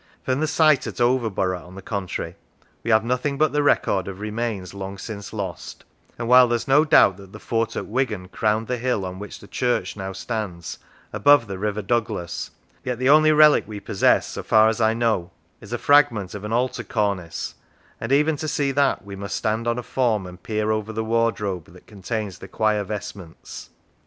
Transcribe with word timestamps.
From 0.23 0.39
the 0.39 0.47
site 0.47 0.87
at 0.87 0.99
Overborough, 0.99 1.63
on 1.67 1.75
the 1.75 1.81
contrary, 1.83 2.35
we 2.83 2.89
have 2.89 3.03
nothing 3.03 3.37
but 3.37 3.51
the 3.53 3.61
record 3.61 4.07
of 4.07 4.19
remains 4.19 4.73
long 4.73 4.97
since 4.97 5.31
lost, 5.31 5.83
and 6.17 6.27
while 6.27 6.47
there 6.47 6.55
is 6.55 6.67
no 6.67 6.83
doubt 6.83 7.17
that 7.17 7.33
the 7.33 7.39
fort 7.39 7.75
at 7.75 7.85
Wigan 7.85 8.27
crowned 8.29 8.65
the 8.65 8.79
hill 8.79 9.05
on 9.05 9.19
which 9.19 9.37
the 9.39 9.47
church 9.47 9.95
now 9.95 10.11
stands, 10.11 10.79
above 11.13 11.45
the 11.45 11.59
River 11.59 11.83
Douglas, 11.83 12.49
yet 12.83 12.97
the 12.97 13.09
only 13.09 13.31
relic 13.31 13.65
we 13.67 13.79
possess, 13.79 14.25
so 14.25 14.41
far 14.41 14.69
as 14.69 14.81
I 14.81 14.95
know, 14.95 15.29
is 15.59 15.71
a 15.71 15.77
fragment 15.77 16.33
of 16.33 16.43
an 16.43 16.51
altar 16.51 16.83
cornice, 16.83 17.53
and 17.99 18.11
even 18.11 18.37
to 18.37 18.47
see 18.47 18.71
that 18.71 19.05
we 19.05 19.15
must 19.15 19.35
stand 19.35 19.67
on 19.67 19.77
a 19.77 19.83
form 19.83 20.25
and 20.25 20.41
peer 20.41 20.71
over 20.71 20.91
the 20.91 21.03
wardrobe 21.05 21.65
that 21.73 21.85
contains 21.85 22.39
the 22.39 22.47
choir 22.47 22.83
vestments. 22.83 23.69